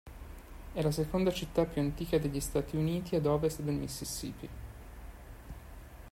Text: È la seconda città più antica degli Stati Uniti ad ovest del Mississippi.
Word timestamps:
È 0.73 0.81
la 0.81 0.89
seconda 0.89 1.29
città 1.31 1.63
più 1.65 1.79
antica 1.79 2.17
degli 2.17 2.39
Stati 2.39 2.75
Uniti 2.75 3.15
ad 3.15 3.27
ovest 3.27 3.61
del 3.61 3.75
Mississippi. 3.75 4.49